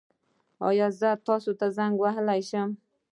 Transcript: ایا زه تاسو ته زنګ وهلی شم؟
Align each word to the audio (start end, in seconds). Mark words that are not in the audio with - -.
ایا 0.67 0.87
زه 0.99 1.09
تاسو 1.27 1.51
ته 1.59 1.67
زنګ 1.77 1.93
وهلی 2.01 2.41
شم؟ 2.49 2.69